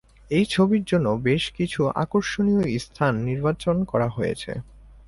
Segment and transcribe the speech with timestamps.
[0.31, 4.51] এই ছবির জন্য বেশকিছু আকর্ষণীয় স্থান নির্বাচন করা হয়েছে।